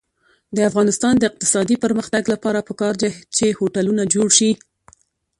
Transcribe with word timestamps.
د 0.55 0.57
افغانستان 0.69 1.13
د 1.17 1.23
اقتصادي 1.29 1.75
پرمختګ 1.83 2.23
لپاره 2.33 2.65
پکار 2.69 2.93
ده 3.01 3.09
چې 3.35 3.45
هوټلونه 3.59 4.03
جوړ 4.13 4.27
شي. 4.37 4.51